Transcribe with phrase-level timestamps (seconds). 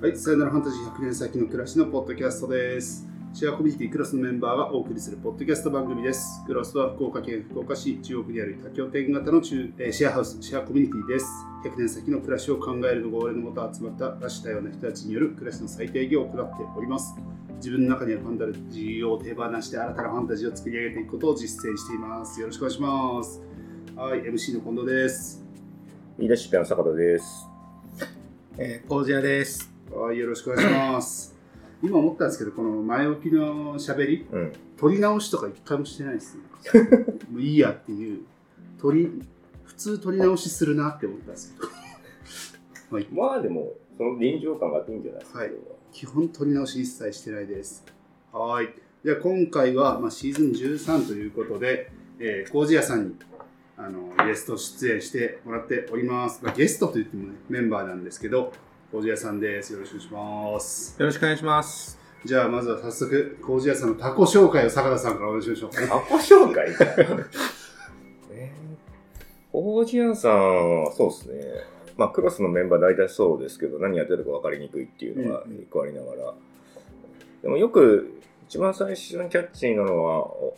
[0.00, 3.06] はい、さよならファンタジー100年先の暮らしのポッドキャストです。
[3.32, 6.42] シェアコミュニティクロスのメンバーがお送りするポッドキャスト番組です。
[6.46, 11.26] クロスは福岡県福岡市中央区にある多拠点型の中、えーシェアハウス、シェアコミュニティです。
[11.64, 17.14] 100年先の暮らしを考えるのが俺のもと集まった多種多様な人たちによる暮らしの最低限を行っております。
[17.56, 22.40] 自分の中にあるファンタジーを手放して新たなファンタジーを作り上げていくことを実践しています。
[22.40, 23.42] よろしくお願いします。
[23.96, 25.42] はい、MC の近藤です。
[26.18, 27.48] リーダーシップの坂田です。
[28.58, 29.73] えー、コージアです。
[29.94, 31.34] はい、よろしくお願いします。
[31.80, 34.52] 今思ったんですけど、この前置きの喋り、うん。
[34.76, 36.42] 取り直しとか一回もしてないですね。
[37.30, 38.22] もういいやっていう、
[38.80, 39.22] 取り、
[39.62, 45.38] 普通取り直しするなって思ったんですけど、はい、まあでも、その臨場感があっていいんじゃないですか。
[45.38, 45.52] はい
[45.92, 47.84] 基本取り直し一切してないです。
[48.32, 48.74] はい。
[49.04, 53.14] じゃあ今回は、まあ、シーズン13ということで、えー、コージ屋さんに
[53.76, 56.40] あのゲスト出演してもらっております。
[56.42, 58.52] まあ、ゲストといってもね、メンバーなんですけど、
[58.94, 59.72] コージ屋さんです。
[59.72, 61.00] よろしくお願いします。
[61.00, 61.98] よろしくお願いします。
[62.24, 65.70] じゃあまずは早速、コージ屋さんのタコ紹介を坂田さんからお願いしましょう。
[65.72, 66.68] タコ紹介？
[68.30, 71.42] えー、コージアンさんはそうですね。
[71.96, 76.34] まあ、クロスのメンバー大体そうですけど、何やってるか分かりにくいっていうのが一個ありながら。
[77.42, 78.12] でもよく、
[78.46, 80.56] 一番最初にキャッチーなのは、お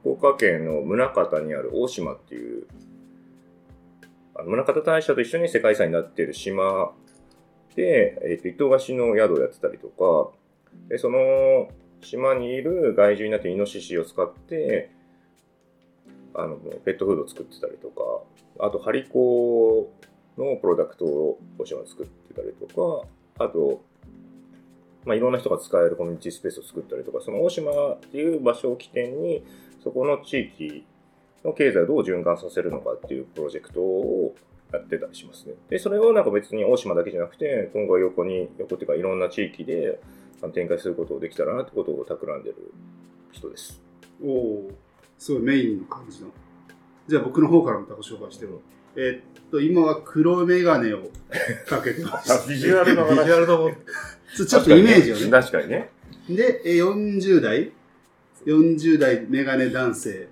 [0.00, 2.66] 福岡県の宗像にある大島っていう、
[4.34, 6.94] あの宗像大社と一緒に世界遺産になっている島
[7.76, 10.32] で、えっと一棟貸しの宿をやってたりとか、
[10.88, 11.68] でその
[12.00, 14.90] 島にいる害獣になってイノシシを使って、
[16.34, 18.02] あのペットフードを作ってたりとか、
[18.58, 19.90] あと、ハリコ
[20.38, 23.82] のプロダクトを大島で作ってたりとか、あと、
[25.04, 29.44] まあ、いろんな人が使えるコミュニティスペースを作ったりとか、その大島っていう場所を起点に、
[29.82, 30.84] そこの地域
[31.44, 34.34] の経済をどう循環させるのかっていうプロジェクトを
[34.72, 35.54] やってたりしますね。
[35.70, 40.00] で、それをなんか別に大島だけじゃなくて、今後は横に、横っていうかいろんな地域で
[40.54, 42.72] 展開することをできたらなってことを企んでる
[43.32, 43.80] 人です。
[44.22, 44.70] おお、
[45.18, 46.28] すごいメインの感じの。
[47.08, 48.60] じゃあ僕の方からもタコ紹介しても。
[48.96, 51.10] えっと、今は黒メガネを
[51.66, 52.48] かけてます。
[52.48, 53.70] ビジュアルの話ビジュアルのも
[54.34, 55.30] ちょちょっとイメージをね。
[55.30, 55.90] 確かにね。
[56.28, 57.72] で、え40代
[58.46, 60.28] ?40 代メガネ男性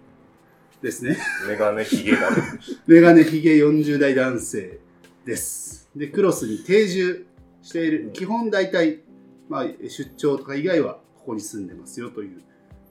[0.85, 1.17] ですね。
[1.49, 2.37] メガネ、ヒゲがね。
[2.87, 4.81] メガネヒゲ40代男性
[5.25, 5.89] です。
[5.97, 7.25] で、クロスに定住
[7.63, 8.11] している。
[8.13, 9.01] 基本大体、
[9.49, 12.43] まあ、出張とか以外はここに住んでますよという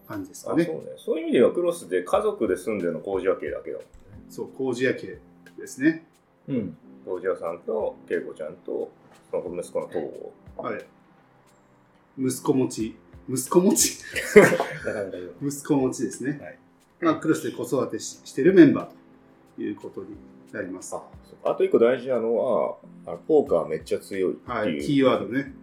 [0.07, 0.63] 感じですかね。
[0.63, 0.81] あそうね。
[0.97, 3.85] そういう意味ではクロスで家族で住んでるの工事屋系だけだもん。
[4.27, 5.19] そう、麹屋家
[5.59, 6.03] ですね。
[6.47, 6.75] うん。
[7.05, 8.91] 工事屋さんと恵子ちゃんと
[9.29, 10.33] その息子の東郷。
[10.57, 10.85] はい。
[12.17, 12.95] 息子持ち。
[13.29, 13.99] 息子持ち？
[15.45, 16.39] 息子持ちですね。
[16.41, 16.62] はい
[17.03, 20.07] まあ、クロスで子育てししてるメンバーということに
[20.51, 20.95] なります。
[20.95, 21.03] あ
[21.45, 22.75] あと一個大事なのは、
[23.05, 24.55] あのポーカーめっちゃ強いっていう。
[24.55, 25.53] はい、キーワードね。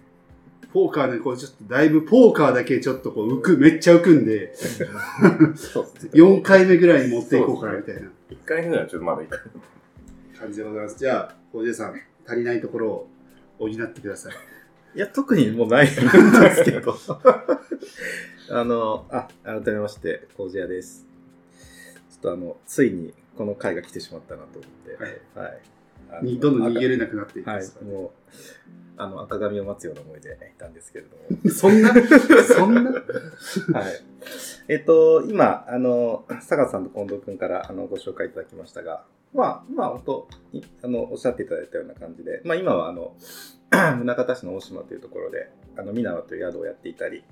[0.72, 9.44] ポーカーね、これちょっとだいぶポーカーだけちょっとこう浮く、めっちゃ浮くんで、そうですね 4回目ぐらいに持っていこうかなみたいな一回目はちょっとまだいかない。
[10.38, 10.98] 感じでございます。
[10.98, 11.94] じゃあ、小出さん、
[12.26, 13.08] 足りないところを
[13.58, 14.32] 補ってください。
[14.96, 16.00] いや、特にもうないんで
[16.54, 16.96] すけど。
[18.48, 21.06] あの、あ、改めまして、コージアです。
[22.10, 25.02] ちょっとあの、ついにこの回が来てしまったなと思って。
[25.02, 25.60] はいはい。
[26.08, 27.72] あのにどんどん逃げれなくなっていきはいます。
[27.72, 28.10] から、もう、
[28.98, 31.50] あの、赤髪を待つような思いでいたんですけれども。
[31.50, 31.92] そんな、
[32.46, 33.02] そんな、はい。
[34.68, 43.16] えっと、今、あの、佐賀さんと近藤君からあのご紹介いただきましたが、まあ、まあ、本当いあの、おっしゃっていただいたような感じで、まあ、今は、あの、
[43.70, 47.24] 宗像市の大島というところで、あの、ミナワという宿をやっていたり、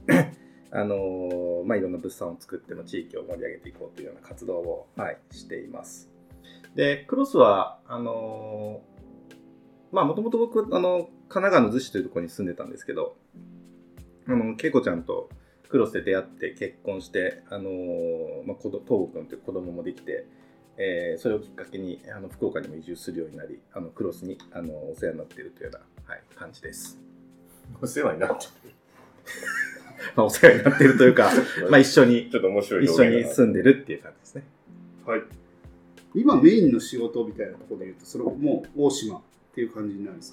[0.74, 6.10] あの、まあ、いろんな物産を作っての地域を盛り上げていこうというような活動を、はい、しています。
[6.74, 8.82] で、クロスは、あの、
[9.92, 13.16] まあ、もともと僕、あの、神奈川の逗子というところに住んでたんですけど、
[14.26, 15.30] あの、恵子ちゃんと
[15.68, 17.70] クロスで出会って結婚して、あの
[18.46, 20.26] まあ、東郷君という子供もできて、
[20.76, 26.98] えーそれをきっかけにあの福岡にも移住するようになり、あのクロスにあのお世話になっているというような、はい、感じです。
[27.80, 28.46] お世話になって
[30.16, 31.30] まあ、お世話になっているというか、
[31.70, 34.44] まあ、一緒にちょっと面白い一緒に住んでるっていう感じですね。
[35.06, 35.22] はい。
[36.14, 39.20] 今メインの仕事みたいなところで言うと、それもう大島っ
[39.54, 40.32] ていう感じになるんです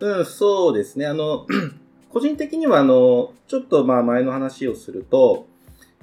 [0.00, 0.18] か？
[0.18, 1.06] うん、そうですね。
[1.06, 1.46] あの、
[2.10, 5.46] 個人的には、あの、ちょっとまあ前の話をすると、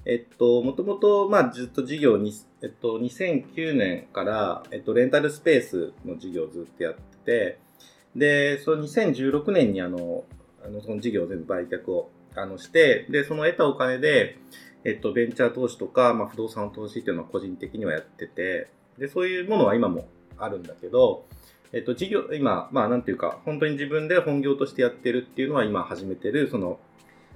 [0.05, 2.33] えっと、もともと、まあずっと事業に、
[2.63, 7.59] えっと、2009年から、えっと、レンタルスペースの事業をずっとやってて、
[8.15, 10.25] で、その2016年にあの、
[10.65, 14.37] あのその事業を全部売却をあのして、で、その得たお金で、
[14.83, 20.07] えっと、ベンチャー投資とか、まあ、不動産投資っていうのは個人的にはやってて、で、そういうものは今も
[20.37, 21.25] あるんだけど、
[21.73, 26.79] えっと、事業、今、まあ、なんていうか、本当に自分で本業としてやってるっていうのは今始めてる、その、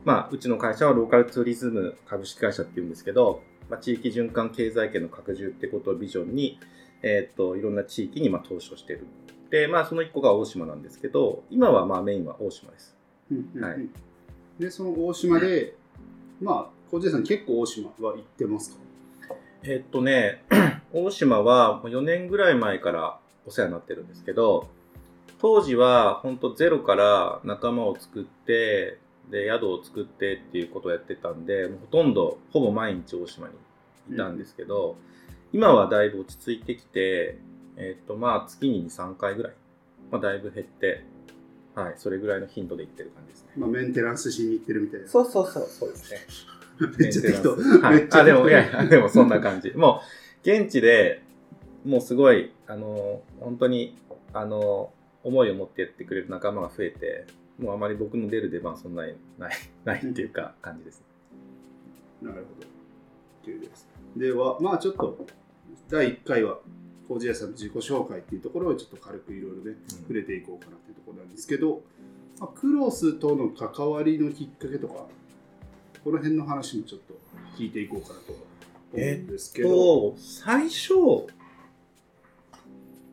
[0.04, 6.60] まあ、うちの会社はローカルツーリズム株式会社っていうんですけど、まあ、地域循環経済圏の拡充ってことをビジョンに、
[7.02, 9.06] えっと、いろんな地域にまあ投資をしてる。
[9.50, 12.96] で、まあ、その一個が大島なんですけど、今はまあメインは大島です。
[13.60, 14.15] はい
[14.60, 15.76] で、その大島で、
[16.42, 18.78] まあ、小路さん結構大島は行ってますか？
[19.64, 20.44] えっとね、
[20.94, 24.68] 大島はもう4年ぐらい前からお世話になってるんですけど、
[25.40, 29.00] 当時は本当ゼロから仲間を作って、
[29.30, 33.54] で、宿を作ってっていうことをやってたんで、ほとんど、ほぼ毎日大島に
[34.14, 34.98] いたんですけど、
[35.52, 37.40] 今はだいぶ落ち着いてきて、
[37.76, 39.54] えっと、まあ、月に2、3回ぐらい、
[40.12, 41.04] まあ、だいぶ減って、
[41.76, 43.50] はい、それぐらいの頻度で行ってる感じですね。
[43.58, 45.08] まあ、メンテナンスしに行ってるみたいな。
[45.08, 46.20] そうそうそう、そうですね。
[46.98, 47.56] めっちゃ適当。
[47.56, 48.08] はい。
[48.10, 49.72] あ、でも、いやい適や、でもそんな感じ。
[49.72, 50.02] も
[50.46, 51.22] う、現地で
[51.86, 53.96] もうすごい、あの、本当に、
[54.34, 54.92] あの、
[55.24, 57.28] 思いを持ってやってくれる仲間が増えて、
[57.60, 59.54] もうあまり僕の出る出番そんなにない、
[59.86, 61.04] ないっていうか、感じです。
[62.22, 63.52] 当なるほど。
[63.52, 63.88] OK です。
[64.18, 65.26] では、まあちょっと、
[65.90, 66.60] 第1回は、
[67.08, 71.82] コージ屋さんの自己紹介っていうところをちょっと軽くいろいろね、触れていこうかなっていうところなんですけど、
[72.40, 75.06] まあ、クロスとの関わりのきっかけとか、
[76.04, 77.16] この辺の話もちょっと
[77.58, 78.42] 聞いていこうかなと思
[78.94, 80.94] うんですけど、と、最初、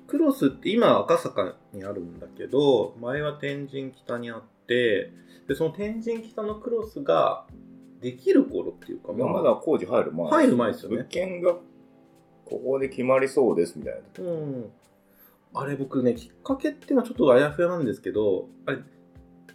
[0.07, 5.11] クロスって今赤坂にあるんだけど、前は天神北にあって、
[5.49, 7.47] で、その天神北のクロスが
[8.01, 10.29] できる頃っていうか、いやまだ工事入る前。
[10.29, 10.97] 入る前ですよね。
[10.97, 11.57] 物件が
[12.45, 14.25] ここで決まりそうですみたいな。
[14.25, 14.71] うん。
[15.55, 18.79] あれ僕ね、きっかけっていうのはちょっとあやふやなんですけど、あれ、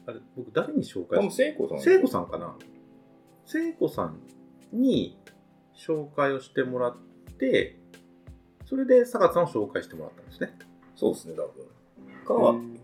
[0.05, 1.79] あれ、僕誰に紹介多分聖子さん。
[1.79, 2.55] 聖子さんかな？
[3.45, 4.19] 聖子さん
[4.71, 5.17] に
[5.75, 6.97] 紹介をしてもらっ
[7.37, 7.77] て、
[8.65, 10.57] それで坂田さんを紹介してもらったんですね。
[10.95, 12.25] そうですね、多分。
[12.25, 12.79] かは、うん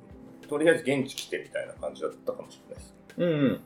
[0.47, 2.93] とりあえず現地来てみたいな感じだったかもしれないです。
[3.17, 3.59] うんうん。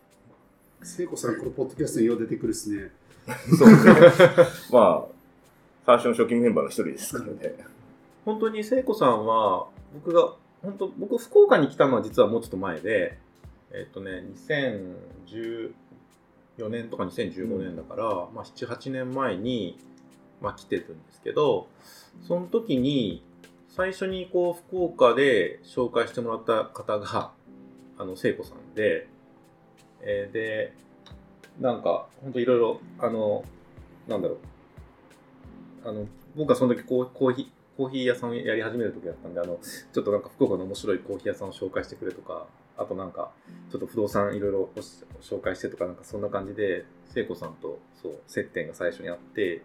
[0.84, 2.92] 聖子さん、このポッドキャストによう出てくるですね。
[3.58, 3.94] そうですね。
[4.72, 5.17] まあ、
[5.88, 7.56] 最初の初期メンバーの一人ですからね。
[8.26, 13.18] 本当に聖子さんは、僕が、本当、僕、福岡に来たのは実はもうちょっと前で、
[13.72, 15.72] えっ、とね、2014
[16.70, 18.04] 年とか2015年だから、
[18.34, 19.80] まあ、7、8年前に、
[20.42, 21.70] まあ、来てるんですけど、
[22.28, 23.24] その時に、
[23.70, 27.32] 最初にこう、福岡で紹介してもらった方が、
[27.98, 29.08] あの、聖子さんで、
[30.02, 30.74] えーで、
[31.62, 33.46] なんか、本当いろいろ、あの、
[34.10, 34.38] なんだろう、
[35.84, 37.48] あの、僕はその時コーヒー、
[37.78, 39.60] コーヒー屋さんをやり始める時だったんで、あの、
[39.94, 42.48] ちょっとなんか福岡の面白いコーヒー屋さんを紹介してくれとか、
[42.78, 43.32] あとなんか、
[43.72, 44.70] ちょっと不動産いろいろ
[45.22, 49.64] 紹介してとか、なんかそんな感じで、聖子さんとそう、接点が最初にあって、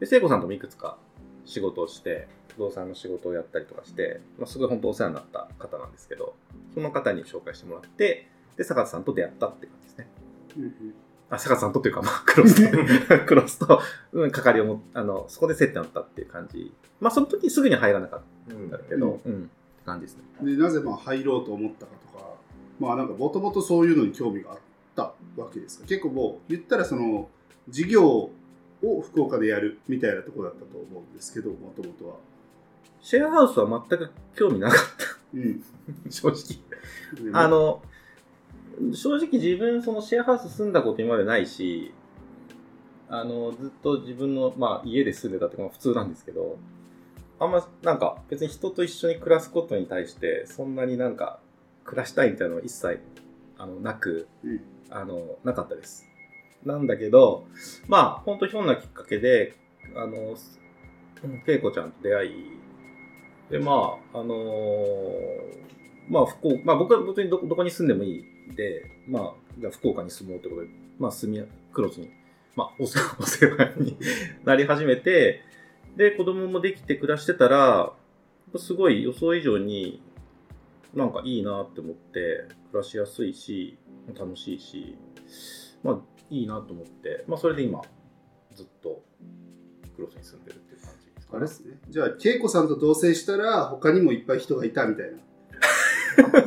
[0.00, 0.98] で、聖子さんともいくつか
[1.44, 6.34] 仕事をして、不動産の仕事をやったりとかして、まあ、すごい本当お世話になった方なんですけど、
[6.74, 10.08] その方に紹介してもらって、で、坂田さんと出会ったって感じですね。
[10.56, 10.94] うん
[11.30, 13.80] あ、坂田さんとというか、まあ、クロスと、 クロスと、
[14.12, 16.72] うん、関わりをも、あの、そこで接点あったっていう感じ。
[17.00, 18.20] まあ、その時すぐに入らなかっ
[18.70, 19.48] たけど、うん、って
[19.86, 20.22] 感じですね。
[20.56, 22.24] でなぜまあ入ろうと思ったかとか、
[22.78, 24.58] まあなんかもともとそういうのに興味があっ
[24.96, 25.86] たわけですか？
[25.86, 27.28] 結構もう言ったらその
[27.68, 28.30] 事業を
[29.02, 32.16] 福岡でやるみたいなところだったと思うんですけど、もともとは。
[33.02, 35.16] シェアハウスは全く興味なかった。
[35.34, 35.62] うん。
[36.10, 37.32] 正直。
[37.32, 37.82] あ、の、
[38.94, 41.92] 正直自分、そのシェアハウス住んだこと今までないし、
[43.08, 46.58] あの、ずっと自分の、まあ、家で住んでたってのが普通なんですけど、
[47.38, 51.40] あんま、なんか、別に人と一緒に暮らすことに対して、そんなになんか、
[51.84, 53.00] 暮らしたいみたいなのは一切、
[53.58, 54.60] あの、なく、うん
[54.90, 56.06] あの、なかったです。
[56.64, 57.46] なんだけど、
[57.88, 59.54] まあ、ほんとひょんなきっかけで、
[59.94, 60.36] あの、
[61.22, 62.30] うん恵子ちゃんと出会い、
[63.50, 65.60] で、まあ、あのー
[66.10, 72.10] まあ、福岡、まあ僕は本当にどどこに住んでもいいんで、まあ、じゃあ福岡に住もうってことで、まあ、住み、クロスに、
[72.56, 73.96] まあ、お世話 お世話に
[74.44, 75.42] なり始めて、
[75.96, 77.92] で、子供もできて暮らしてたら、
[78.56, 80.02] すごい予想以上に
[80.94, 83.78] なんかいいなって思って、暮らしやすいし、
[84.18, 84.96] 楽しいし、
[85.82, 87.82] まあ、いいなと思って、まあ、それで今、
[88.54, 89.02] ずっと
[89.96, 91.78] クロスに住んでるっていう感じですかねあれですね。
[91.88, 95.18] じゃあ、恵子さんと同棲したら、他にもいっぱい人がいたみたいな。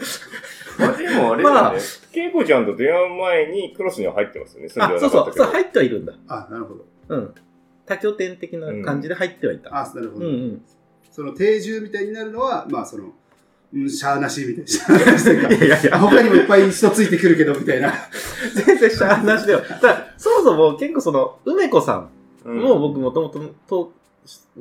[0.87, 2.07] まあでもあれまあですね。
[2.11, 4.69] ケイコちゃんと出会う前にクロスには入ってますよね。
[4.69, 5.51] 住んであ、はそうそう、そう。
[5.51, 6.13] 入ってはいるんだ。
[6.27, 6.85] あ、なるほど。
[7.09, 7.35] うん。
[7.85, 9.75] 多拠点的な感じで入ってはいた。
[9.75, 10.25] あ、なるほど。
[10.25, 10.61] うんうん。
[11.11, 13.13] その定住みたいになるのは、まあその、
[13.73, 14.67] うん、しゃーなしみたいな。
[14.67, 17.93] しゃーなしというかいやいやいやあ他にもいっぱい人ついてくるけど、みたいな。
[18.65, 19.61] 全然しゃあなしだよ。
[19.61, 22.09] だからそもそも結構その、梅子さん
[22.45, 23.93] うんも僕もともとと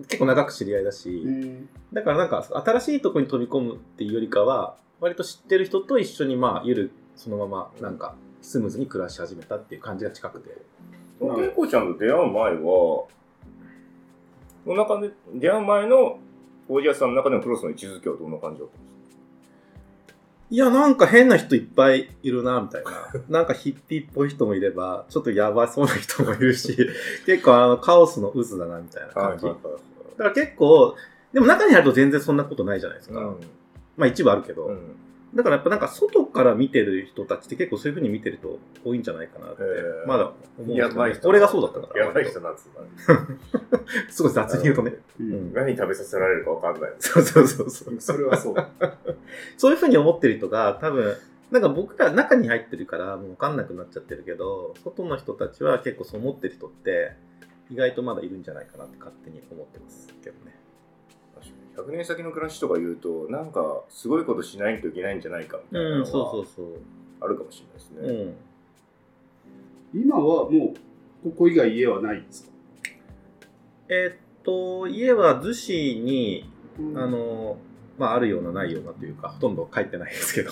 [0.09, 10.57] 結構長く知り合いだし、うんだからなんか新しいところに飛び込むっていうよりかは割と知ってる人と一緒にまあゆるそのままなんかスムーズに暮らし始めたっていう感じが近くて。
[11.21, 13.09] 結構ちゃんと出会う前は、こ
[14.67, 16.19] の中で、出会う前の、
[16.67, 19.17] コージアさんの中でのクロスの位置づけはどんな感じだったんです
[20.09, 20.15] か？
[20.51, 22.91] いやなんか変な人いっぱいいるなみたいな。
[23.29, 26.77] なんかヒッピーっぽい人もいればちょっとやばそうな人もいるし
[27.25, 29.59] 結構あのカオスの渦だなみたいな感じ、だか
[30.19, 30.95] ら結構
[31.33, 33.37] でも中に入ると全然そんなことないじゃないですか、うん。
[33.97, 34.97] まあ一部あるけど、うん。
[35.35, 39.63] だからやっぱなんか外から見てる人たちって結構そういう風に見てる人多いんじゃないかなって
[40.07, 41.29] まだ思うんですけどやばい人。
[41.29, 44.93] 俺がそうだったからやばい人なんつうすごい雑に言うとね。
[45.21, 45.53] ううんん。
[45.55, 46.91] 何食べさせられるかわかんない。
[46.99, 48.01] そうそうそうそう。
[48.01, 48.55] それはそう。
[49.57, 51.17] そういう風に思ってる人が多分、
[51.51, 57.13] なんか僕ら中に入ってるからもう分かんなくなっちゃってるけど、外の人たちは結構そう思ってる人って
[57.71, 60.62] 意外とまだいるんじゃないかなって勝手に思ってますけどね。
[61.75, 66.67] 確かに100年先の暮らしとか言うと、なんか、すごいことしないといけないんじゃないかみたいなのうん、そうそはうそう。
[67.21, 67.91] あるかもしれないです
[68.27, 68.37] ね。
[69.95, 70.01] うん。
[70.03, 70.75] 今はも
[71.25, 72.51] う、ここ以外家はないんですか？
[73.89, 77.59] えーっと、家は逗子に、うんあの、
[77.99, 80.51] まああるようなないようなというか、ほとんど帰ってないですけど、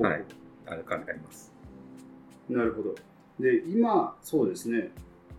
[0.00, 0.24] はい
[0.66, 1.52] ある感じあります。
[2.48, 2.94] なるほど。
[3.38, 4.90] で、今、そうですね。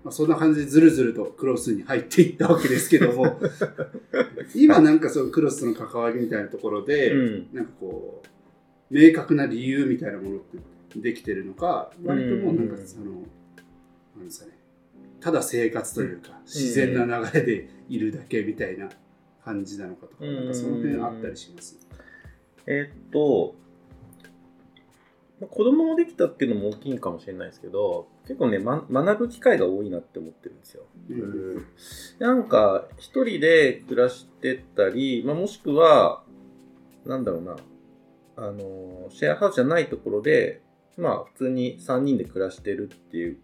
[0.04, 3.40] まあ、そんな感じでずるずるとクロスに入っていったわけですけども、
[4.56, 7.48] 今なんかそのクロスとの関わりみたいなところで、うん。
[7.54, 8.28] なんかこう、
[8.94, 10.58] 明確な理由みたいなものって
[11.00, 13.06] できてるのか、割ともうなんかうんその、
[14.18, 14.58] なんですかね、
[15.22, 18.90] ただ生活というか、自然な流れでいるだけみたいな
[19.46, 21.80] 感じなのかとか、うんなんかその辺あったりします？
[22.68, 23.56] えーっと、
[25.40, 30.84] まあ子供もできたっていうのも大きいかもしれないですけど、結構ね、ま、学ぶ機会が多いなって思ってるんですよ。
[31.10, 31.66] うん。
[32.20, 36.24] なんか、一人で暮らしてたり、まあ、もしくは、
[37.06, 37.56] なんだろうな、
[38.38, 40.62] あの、シェアハウスじゃないところで、
[40.98, 43.38] まあ、普通に3人で暮らしてるっていう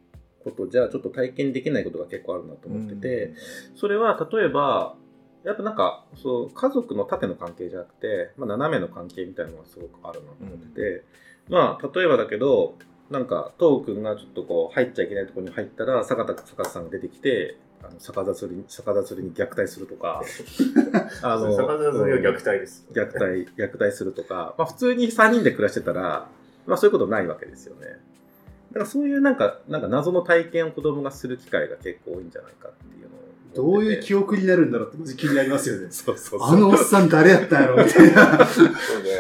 [0.44, 3.34] ことじゃ、ちょっと体験できないことが結構あるなと思ってて、
[3.76, 4.96] それは例えば、
[5.44, 11.04] やっぱなんか、そう、家族の縦の関係じゃなくて、まあ、斜めの関係みたいなのがすごくあるなと思ってて、
[11.50, 12.76] まあ、例えばだけど、
[13.10, 20.22] なんか、トークンがちょっとこう、入っちゃいけないところに入ったら、坂田坂田さんが出てきて、あの逆立釣りに、逆立釣りに虐待するとか、
[21.22, 22.86] あ逆立釣りは虐待です。
[22.92, 26.28] 虐待、虐待するとか、まあ普通に3人で暮らしてたら、
[26.66, 27.88] まあそういうことないわけですよね。
[27.88, 33.20] だからそういうなんか、なんか謎の体験を子供がする機会が結構多いんじゃないかっていうのを
[33.56, 35.88] どういう記憶憶になるんだろうってマジ気になりますよね。
[35.92, 36.50] そうそうそう。
[36.50, 38.46] あのおっさん誰やったんやろみたいな。
[38.46, 38.74] そうね、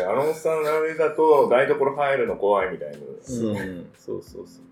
[0.08, 2.98] あのおっさんのあれだと台所入るの怖いみたいな。
[2.98, 4.64] うん、そうそうそう。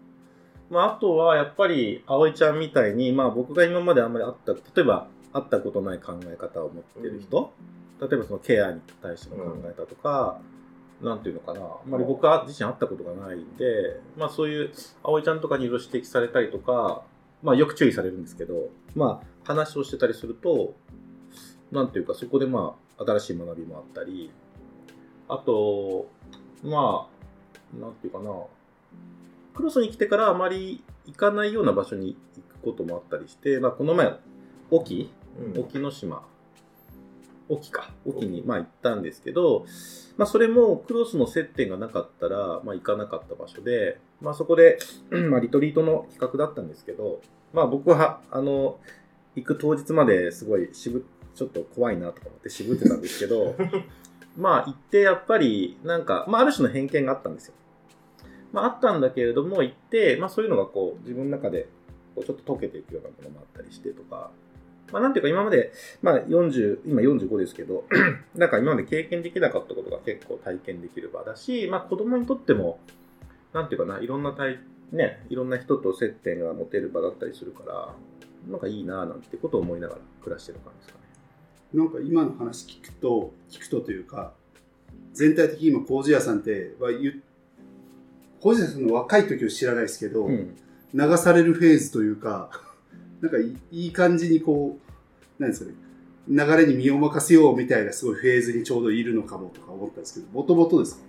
[0.70, 7.52] まあ、あとはやっぱり葵ちゃんみたいに、まあ、僕が今まであんまりあった例えば会ったことない考え方を持ってる人、
[8.02, 10.40] 例えばそのケアに対しての考え方とか、
[11.02, 14.72] なんていうのかなあんまり僕は自身会ったことがないんで、まあ、そういう
[15.04, 17.04] 葵ちゃんとかにいろいろ指摘されたりとか、
[17.46, 20.76] まあ、よく注意されるんですけど、まあ、話をしてたりすると
[21.72, 24.32] なんていうかそこでまあ新しい学びもあったり
[25.30, 26.10] あと
[26.64, 28.32] まあなんていうかな
[29.54, 34.14] クロスに来てからあまり行かないような場所に行くこともあったりして、まあ、この前
[34.72, 35.12] 沖？
[35.40, 35.62] うん。
[35.62, 36.24] 沖ノ島
[37.50, 39.66] 沖か沖にまあ行ったんですけど、
[40.18, 44.80] まあ、それもクロスの接点がなかったら、まあ、行かなかった場所で、まあ、そこで、
[45.12, 47.22] うんまあ、リトリートの企画だったんですけど、
[47.54, 48.80] まあ、僕はあの
[49.36, 53.56] 行く当日まですごい渋ちょっと怖いなとか思って渋ってたんですけど
[54.38, 57.54] まあ行ってやっぱりなんか、まあ、ある種の偏見があったんですよ。
[58.52, 61.68] まあ、あったんだけれども行って、まあ、そういうのがこう自分の中で
[62.16, 64.32] こうちょっと溶けていくようなものもあったりしてとか、
[64.92, 67.86] まあ、なんていうか今まで、まあ、40今45ですけど
[68.36, 72.80] なんか今まで経験できなかったことが結構体験できる場だし、まあ、子供にとっても
[73.54, 74.60] なんていうかないろんな体
[74.92, 77.96] ねいろんな人と接点が持てる場だったりするから
[78.50, 81.06] なんかいいなぁなんてことを思いながら暮らしてる感じですかね。
[81.74, 84.34] なんか今の話聞くと、聞くとというか、
[85.14, 87.22] 全体的に今、麹屋さんって、は言
[88.40, 90.56] 麹屋さんの若い時を知らないですけど、うん
[90.94, 92.50] 流されるフェーズというか、
[93.22, 94.80] なんかいい感じにこ
[95.40, 95.78] う、なんですかね、
[96.28, 101.04] 流れに身を任せようみたいなすごいフェーズにちょうどいるのかもとか思ったんですけど、もともとです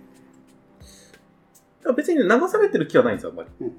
[1.83, 3.49] か、別に流されてる気はないんですよ、あんまり。
[3.61, 3.73] うんうん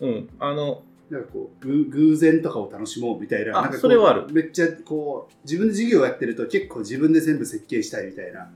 [0.00, 0.28] うんうん。
[0.38, 8.50] あの、なんかこうぐ偶然とかを楽しもうみたいな、あなんかそれはあるめっちゃこう自分で授業やってると結構自分で全部設計したいみたいな、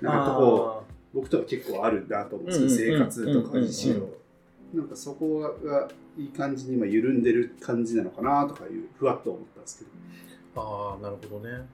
[0.00, 4.25] なんかこう僕とか結構あるなと思うんですけ生活とか自身うんを。
[4.74, 9.90] なんかそこがいい感じに今緩んでる感じなのかなとかいうふわっと思ったんですけど。
[10.60, 11.66] ああ、なるほどね。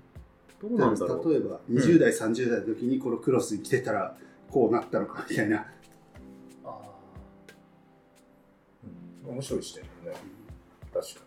[0.60, 1.48] どう例えなんだろう。
[1.48, 4.16] ば20代、30代の時にこのクロスに来てたら
[4.50, 5.66] こうなったのかみたいな
[6.64, 6.78] あ
[9.26, 10.20] 面白い視点だよね。
[10.92, 11.20] 確か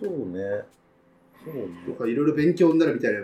[0.00, 0.64] ーそうね。
[1.44, 1.68] そうね。
[1.86, 3.20] とかいろいろ勉強になるみたいな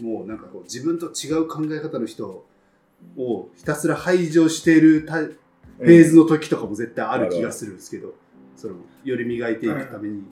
[0.00, 2.44] もうなんかこう自分と違う考え方の人
[3.16, 5.39] をひたすら排除しているタイに。
[5.80, 8.14] フェーズの時とかも絶対ある気がするんですけど、
[8.56, 10.22] そのより磨いていくために、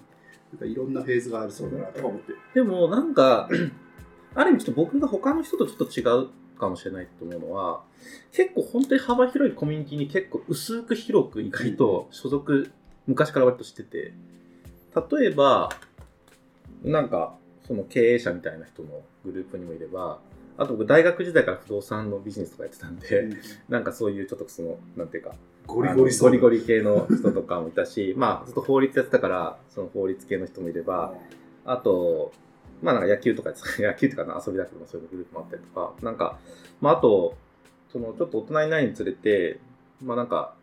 [0.53, 1.85] なんかいろんなフェーズがあるそうだな。
[1.87, 2.35] とか思って。
[2.55, 3.49] でもなんか、
[4.35, 6.29] ある意味ちょっと僕が他の人とちょっと違う
[6.59, 7.83] かもしれないと思うのは、
[8.33, 12.71] 結構本当に幅広いコミュニティに結構薄く広く意外と所属、
[13.07, 14.13] 昔から割としてて、
[15.11, 15.71] 例えば、
[16.85, 17.35] なんか、
[17.67, 20.21] その経営者みたいな人のグループにもいれば、
[20.59, 23.29] あと僕大学時代から不動産のビジネスとかやってたんで、
[23.69, 25.35] なんかそういうちょっとその、なんていうか、
[25.69, 31.15] ゴリゴリゴリゴリ系の人とかもいたし、 まあ、ずっと法律やってたから、その法律系の人もいれば、
[31.65, 32.33] あと、
[32.83, 36.39] まあなんか野球とか 野球っていうかな遊びだけどもそういうグループもあったりとか、なんか、
[36.81, 37.37] まああと、
[37.93, 39.61] そのちょっと大人になるにつれて、
[40.03, 40.58] まあなんか、あ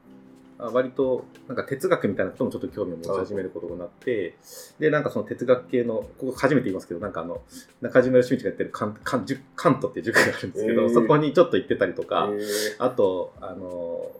[0.58, 4.38] 割となんか哲学みたいなこともちょっと興味を持ち始めることになって、
[4.80, 7.42] で、なんかその哲学系の、ここ初めて言いますけど、なんかあの、
[7.82, 10.94] 中島義道がやってるカンカン塾カントっていう塾があるんですけど、へー。
[10.94, 12.40] そこにちょっと行ってたりとか、え
[12.80, 14.12] あと、あの、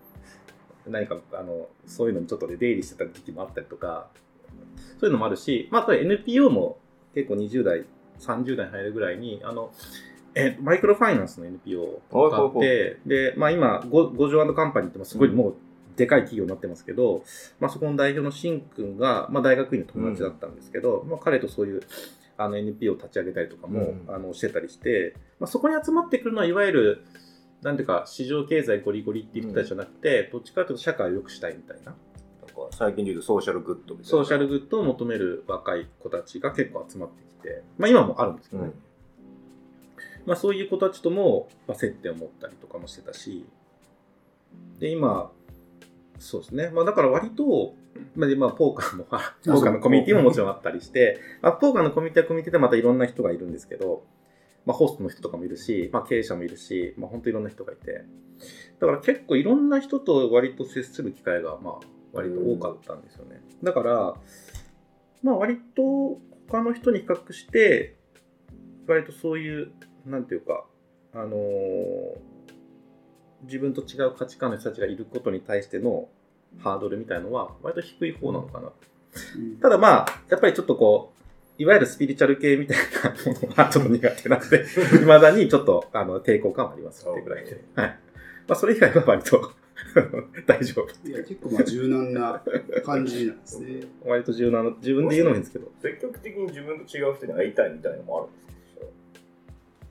[0.88, 4.08] 何か、あの、そういうのにちょっとで出入りしてた時期もあったりとか、
[5.00, 6.78] そういうのもあるし、まあ、あとは NPO も
[7.14, 7.86] 結構20代、
[8.20, 9.72] 30代に入るぐらいに、あの、
[10.36, 15.56] え、マイクロファイナンスの NPO があって、で、まあ今、ゴゴジョカンパニーってもすごいもう
[15.96, 17.24] でかい企業になってますけど、
[17.60, 21.82] まあそこの代表のシン君が、まあ大学院の友達だったんですけど、まあ彼とそういう
[22.38, 24.06] あの NPO を立ち上げたりとかも、うん。
[24.08, 27.06] あのしてたりして、まあそこに集まってくるのは、いわゆる、
[27.62, 31.98] なんていうか、市場経済ゴリゴリっていう人たちじゃなくて、どっちかというと社会を良くしたいみたいな、なんか
[32.72, 34.06] 最近で言うとソーシャルグッドみたいな。
[34.06, 38.72] ソーシャルグッドを求める若い子たちが結構集まってきて、まあ今もあるんですけどね。
[40.26, 43.46] まあそういう子たちとも、まあ、接点を持ったりとかもしてたし、
[44.80, 45.32] で、今、
[46.20, 46.70] そうですね。
[46.70, 47.76] まあだから割と、
[48.16, 54.04] まあ、でまあポーカーも、 ポーカーのコミュニティももちろんあったりして、まあポーカーのコミュニティはコミュニティでまたいろんな人がいるんですけど、
[54.66, 58.06] まあホストの人とかもいるし、まあ経営者もいるし、まあ本当いろんな人がいて、
[58.80, 63.42] だから結構いろんな人と割と接する機会が、まあ割と多かったんですよね。
[63.62, 64.16] だから、
[65.22, 67.96] まあ割と他の人に比較して、
[68.88, 69.72] 割とそういう、
[70.06, 70.66] なんていうか、
[71.14, 72.35] あのー
[73.46, 76.08] 自分と違う価値観の人たちがいることに対しての
[76.60, 78.68] ハードルみたいのは割と低い方なのかな。
[78.68, 81.14] うんただまあ、やっぱりちょっとこ
[81.58, 87.64] う、いわゆるスピリチュアル系みたいなものは ちょっと苦手なので、 未だにちょっとあの抵抗感はありますっていうぐらいで。
[87.76, 87.88] はい。
[88.48, 89.52] まあそれ以外は割と
[90.46, 91.08] 大丈夫。
[91.08, 92.44] いや結構まあ柔軟な
[92.84, 93.84] 感じなんですね。
[94.04, 95.72] 割と柔軟な、自分で言うのもいいんですけど。
[95.82, 98.54] 積極的に自分と違う人に会いたいみたいなのもあるんですか？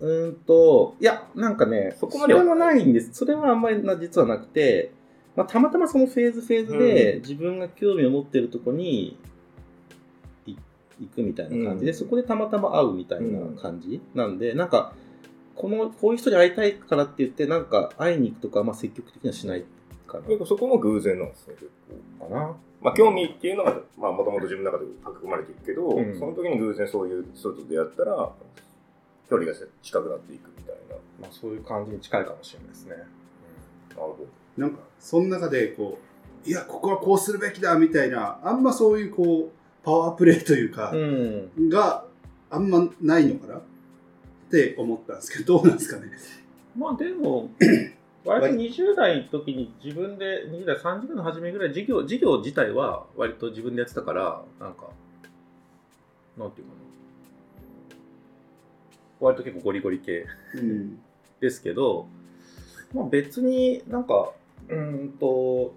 [0.00, 3.10] うーんと、いや、なんかね、そこまでないんです。
[3.12, 4.92] それはあんまりな実はなくて、
[5.36, 9.18] まあ、たまたまそのフェーズフェーズで、うん自分が興味を持ってるとこに
[10.46, 10.56] い
[11.00, 14.94] 行くみたいな感じで、うんそこでたまたま会うみたいな感じ、なんで、なんか、
[15.54, 19.64] この、こういう人に会いたいからって言って、なんか会いに行くとか、まあ積極的にはしない
[20.06, 21.70] か結構そこも偶然なんですね、結
[22.18, 22.28] 構。
[22.28, 22.40] な。
[22.40, 22.56] かな。
[22.82, 28.30] まあ、興味っていうのは、まあ、もともと自分の中で育まれていくけど、うんその時に偶然そういう人と出会ったら、
[29.28, 30.96] 距離が近くなっていくみたいな。
[31.20, 32.96] まあそういう感じに近いかもしれないですね。
[32.96, 33.06] なる
[33.96, 35.98] ほなんかその中でこ
[36.46, 41.68] ういやここはこうするべきだみたいなあんまそういうこうパワープレイというか、うん。
[41.68, 42.04] が
[42.50, 43.56] あんまないのかな？
[43.58, 43.60] っ
[44.50, 46.10] て思ったんですけどどうなんですかね？
[46.76, 47.50] まあでも、
[48.24, 54.88] 割と20代の時に自分で、20代、30代の初めぐらい、事業、事業自体は割と自分でやってたから、なんか、
[56.36, 56.80] なんていうかな。
[59.24, 60.98] 割と結構ゴリゴリ系うん
[61.40, 62.06] ですけど、
[62.92, 64.30] まあ別になんか、
[64.68, 65.74] うーんと、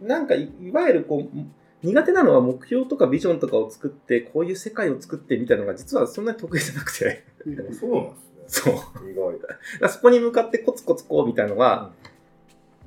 [0.00, 1.38] なんかいいわゆるこう、
[1.82, 7.74] 苦手なのは目標とかビジョンとかを作って、こういう世界を作ってみたいなのが実はそんなに得意じゃなくて、ど。
[7.74, 8.16] そうなんで
[8.48, 8.74] すそう。
[8.74, 9.12] ね。
[9.12, 9.38] 意外。
[9.38, 11.92] だからそこに向かってコツコツこうみたいのは、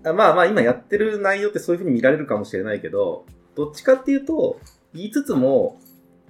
[0.04, 4.60] あまあまあ今やってる内容ってそういうふうに見られるかもしれないけど、どっちかっていうと、
[4.94, 5.80] 言いつつも、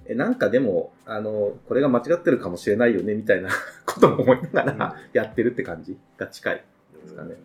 [0.06, 3.50] えなんかでも、あの、これが間違ってるかもしれないよねみたいな
[3.86, 6.64] ことも思いながらやってるって感じが近い。
[7.02, 7.36] ですかね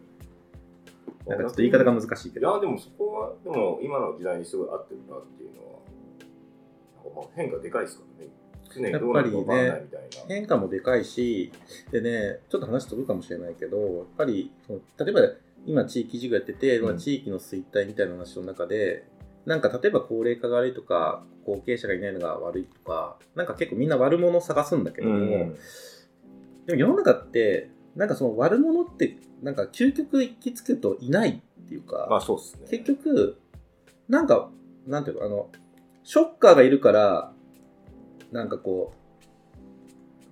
[1.28, 2.50] なんかちょっと言い方が難しいけど。
[2.50, 5.80] いや、でもそこは、でも今の時代にすごい合ってるなっていうのは、
[7.04, 8.32] なんかまあ変化でかいですからね。
[8.74, 10.08] 常にどうなるか分かんないみたいな。
[10.28, 11.52] 変化もでかいし、
[11.91, 15.22] でね、ちょっと話飛ぶかもしれないけど、やっぱり、例えば
[15.65, 19.06] 今地域事業やってて、まあうん地域の衰退みたいな話の中で、
[19.47, 25.55] なんか例えば高齢化が悪いとか、後継者がいないのが悪いとか、なんか結構みんな悪者を探すんだけども、うん
[26.65, 32.67] でも世の中って、なんかその悪者って、なんか究極行き着くといないっていうか、まあそうっすね。
[32.69, 33.39] 結局、
[34.10, 34.49] なんか、
[34.86, 35.49] なんていうの、あの、
[36.03, 37.31] ショッカーがいるから、
[38.33, 38.91] なんかこ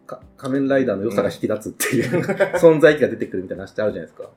[0.03, 2.21] う、か仮面ライダーの良さが引き立つっていう、
[2.59, 4.23] 存在意義が出てくるみたいな話ってあるじゃないですか。
[4.23, 4.29] ま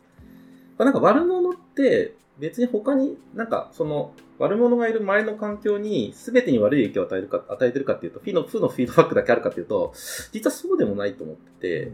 [0.79, 9.93] あなんか悪者って別に他になんかその悪者がいる周りの環境に全てに悪い影響を与えるか、与えてるかっていうと、負の負のフィードバックだけあるかっていうと、
[10.33, 11.93] 実はそうでもないと思ってて、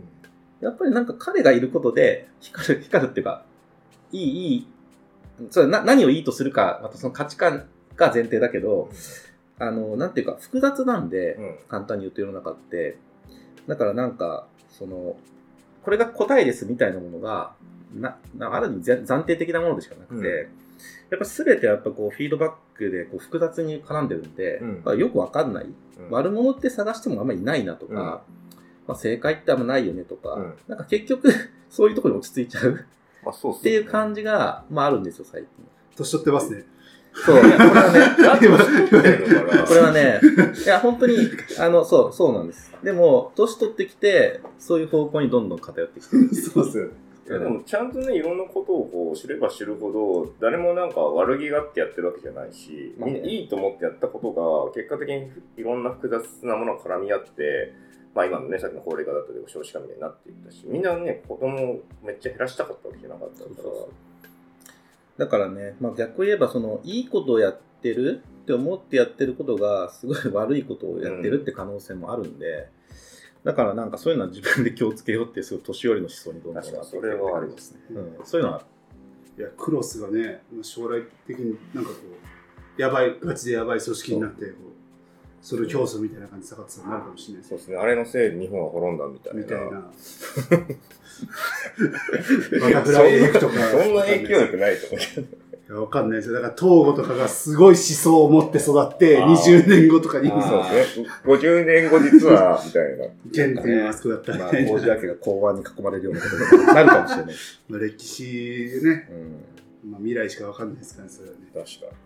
[0.60, 3.44] やっぱりなんか彼がいることで光る、光るっていうか、
[4.12, 4.68] いい、いい、
[5.50, 8.90] それな何をいいとするか、またその価値観が前提だけど、
[9.58, 12.98] あの、なんていうか複雑なんで、うん簡単に言うと世の中って。
[13.66, 15.16] だからなんか、その、
[15.82, 17.54] これが答えですみたいなものが、
[18.00, 20.48] な、なある意味ぜ暫定的なものでしかなくて、うん
[21.10, 25.64] やっぱ全てやっぱこうフィードバックでこう複雑に絡んでるんで、うんまあよくわかんない。
[25.64, 25.74] うん
[26.10, 28.22] 悪者って探してもあんまりいないなとか、うんま
[28.88, 31.32] あ、正解ってあんまないよねとか、うんなんか結局
[31.70, 32.84] そういうところに落ち着いちゃう
[33.24, 35.48] まあそうねっていう感じが、まああるんですよ、最近。
[35.96, 36.64] 年取ってますね。
[37.14, 38.16] そう、これはね、
[39.68, 40.20] これはね、
[40.64, 41.16] いや、本当に、
[41.60, 42.72] あの、そう、そうなんです。
[42.82, 46.28] でも、年取ってきて、そういう方向にどんどん偏ってきてる。
[46.34, 46.90] そうっすよね。
[47.26, 53.20] でもちゃんとねいろんなことをこう知れば知るほど誰もなんか悪気があってやってるわけじゃないし、まあね。
[53.20, 54.32] みいいと思ってやったこと
[54.68, 57.72] が結果的にいろんな複雑なものが絡み合って
[58.14, 64.14] まあ今のねさっきの高齢化だったり少子化みたいになっていったしみんなね子供をめっちゃ減らしたかったわけじゃなかったから。
[65.16, 72.68] だからね、まあ逆を言えば、その、いいことをやってるって思ってやってることが、すごい悪いことをやってるって可能性もあるんで、
[73.44, 77.80] だからなんかそういうのは自分で気をつけようって、すごい年寄りの思想にどんどんなってそれはありますね。
[77.90, 78.62] うん、そういうのは。
[79.36, 81.96] いや、クロスがね、将来的になんかこ
[82.78, 84.74] う、やばい、ガチでやばい組織になって、こう、
[85.44, 89.92] それを競争みたいな感じで下がってたらなるかもしれないですそうですねあれのせいで日本は滅んだみたいなみたいな。
[92.72, 93.54] バタフライエフとか。
[93.54, 96.34] そんな影響力ないと思うけどわかんないですよ。
[96.34, 104.48] だから、東郷とかがすごい思想を持って育って、あー20年後とかに、そうですね50年後実はみたいな原点はあそこだったみまあ。
[104.48, 107.34] 王子明が公安に囲まれるようなことになるかもしれない。
[107.70, 109.08] まあ歴史ね、
[109.84, 109.90] うん。
[109.90, 111.40] まあ、未来しかわかんないですからね、それはね。
[111.54, 111.96] 確か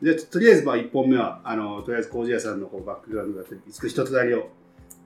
[0.00, 4.48] じゃあ、とりあえず、まあ、1本目は、あの、とりあえず、麹屋さんのこうバックグラウンドだったり、一つなりを、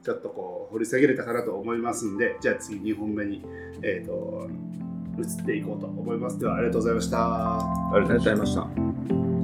[0.05, 3.42] ちょっとこう、掘り下げれたかなと思いますんで、じゃあ次2本目に、
[3.83, 4.48] えっ、と、
[5.18, 6.38] 移っていこうと思います。
[6.38, 7.57] ではありがとうございました。
[7.57, 9.41] ありがとうございました。